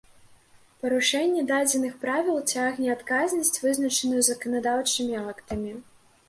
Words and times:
Парушэнне 0.85 1.43
дадзеных 1.51 1.93
Правіл 2.05 2.39
цягне 2.55 2.89
адказнасць, 2.95 3.59
вызначаную 3.67 4.25
заканадаўчымі 4.31 5.21
актамі 5.35 5.77